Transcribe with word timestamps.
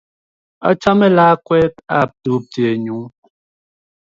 Achame 0.69 1.07
lakwet 1.17 1.75
ap 1.99 2.09
tupchennyo 2.23 2.99